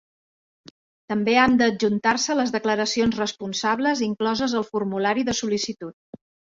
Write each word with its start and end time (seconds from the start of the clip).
També 1.13 1.35
han 1.41 1.53
d'adjuntar-se 1.59 2.39
les 2.39 2.55
declaracions 2.57 3.21
responsables 3.23 4.05
incloses 4.11 4.61
al 4.63 4.69
formulari 4.75 5.29
de 5.31 5.41
sol·licitud. 5.45 6.01